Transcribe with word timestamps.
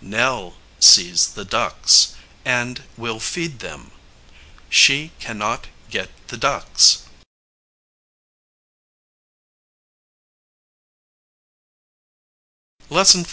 Nell 0.00 0.54
sees 0.80 1.34
the 1.34 1.44
ducks, 1.44 2.16
and 2.44 2.82
will 2.96 3.20
feed 3.20 3.60
them. 3.60 3.92
She 4.68 5.12
can 5.20 5.38
not 5.38 5.68
get 5.88 6.10
the 6.26 6.36
ducks 6.36 7.04
LESSON 12.90 13.22
XIV. 13.22 13.22